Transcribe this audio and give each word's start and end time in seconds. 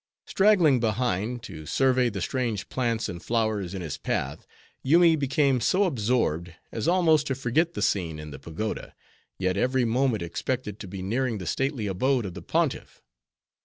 Straggling 0.25 0.79
behind, 0.79 1.43
to 1.43 1.67
survey 1.67 2.09
the 2.09 2.21
strange 2.23 2.69
plants 2.69 3.07
and 3.07 3.21
flowers 3.21 3.75
in 3.75 3.83
his 3.83 3.99
path, 3.99 4.47
Yoomy 4.81 5.15
became 5.15 5.61
so 5.61 5.83
absorbed, 5.83 6.51
as 6.71 6.87
almost 6.87 7.27
to 7.27 7.35
forget 7.35 7.75
the 7.75 7.83
scene 7.83 8.17
in 8.17 8.31
the 8.31 8.39
pagoda; 8.39 8.95
yet 9.37 9.57
every 9.57 9.85
moment 9.85 10.23
expected 10.23 10.79
to 10.79 10.87
be 10.87 11.03
nearing 11.03 11.37
the 11.37 11.45
stately 11.45 11.85
abode 11.85 12.25
of 12.25 12.33
the 12.33 12.41
Pontiff. 12.41 13.03